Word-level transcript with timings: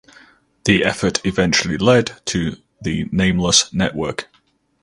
The 0.63 0.83
effort 0.83 1.23
eventually 1.27 1.77
led 1.77 2.11
to 2.25 2.55
the 2.81 3.05
Nameless 3.11 3.71
Network. 3.71 4.29